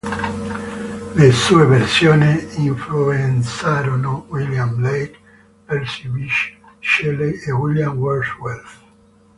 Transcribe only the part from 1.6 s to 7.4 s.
versioni influenzarono William Blake, Percy Bysshe Shelley